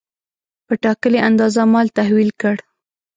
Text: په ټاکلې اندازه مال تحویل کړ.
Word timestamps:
په 0.67 0.73
ټاکلې 0.83 1.19
اندازه 1.27 1.61
مال 1.73 1.87
تحویل 1.97 2.31
کړ. 2.41 2.55